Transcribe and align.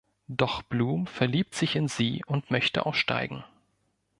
Doch 0.29 0.63
Bloom 0.63 1.05
verliebt 1.05 1.53
sich 1.53 1.75
in 1.75 1.87
sie 1.87 2.23
und 2.25 2.49
möchte 2.49 2.87
aussteigen. 2.87 3.43